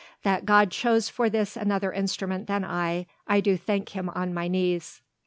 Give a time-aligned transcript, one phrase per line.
[0.23, 4.47] That God chose for this another instrument than I, I do thank Him on my
[4.47, 5.03] knees."